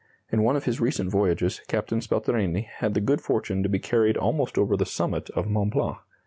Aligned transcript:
In 0.31 0.41
one 0.41 0.55
of 0.55 0.63
his 0.63 0.81
recent 0.81 1.11
voyages 1.11 1.61
Captain 1.67 1.99
Spelterini 2.01 2.63
had 2.65 2.95
the 2.95 3.01
good 3.01 3.21
fortune 3.21 3.61
to 3.61 3.69
be 3.69 3.77
carried 3.77 4.17
almost 4.17 4.57
over 4.57 4.75
the 4.75 4.83
summit 4.83 5.29
of 5.35 5.45
Mont 5.47 5.73
Blanc. 5.73 5.97